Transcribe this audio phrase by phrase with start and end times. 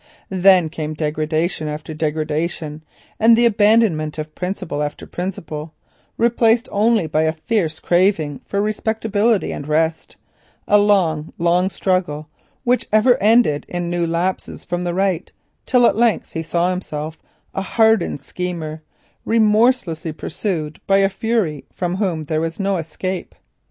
[0.29, 2.83] Then came degradation after degradation,
[3.19, 5.75] and the abandonment of principle after principle,
[6.17, 10.17] replaced only by a fierce craving for respectability and rest,
[10.67, 12.29] a long, long struggle,
[12.63, 15.31] which ever ended in new lapses from the right,
[15.67, 17.19] till at length he saw himself
[17.53, 18.81] a hardened schemer,
[19.23, 23.35] remorselessly pursued by a fury from whom there was no escape.